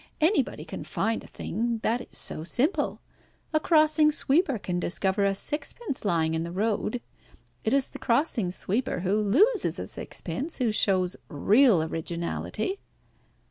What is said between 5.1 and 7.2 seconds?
a sixpence lying in the road.